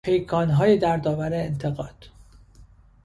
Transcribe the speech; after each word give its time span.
پیکانهای 0.03 0.77
دردآور 0.77 1.33
انتقاد 1.33 2.09